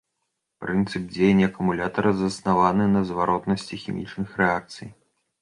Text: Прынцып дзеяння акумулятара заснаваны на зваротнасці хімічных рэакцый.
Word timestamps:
Прынцып 0.63 1.03
дзеяння 1.11 1.49
акумулятара 1.51 2.13
заснаваны 2.23 2.89
на 2.95 3.05
зваротнасці 3.11 3.81
хімічных 3.83 4.35
рэакцый. 4.43 4.89